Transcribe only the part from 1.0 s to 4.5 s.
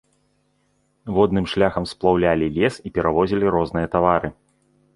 Водным шляхам сплаўлялі лес і перавозілі розныя тавары.